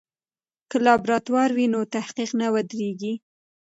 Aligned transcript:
که 0.69 0.77
لابراتوار 0.85 1.49
وي 1.57 1.65
نو 1.73 1.81
تحقیق 1.95 2.31
نه 2.39 2.47
ودریږي. 2.53 3.13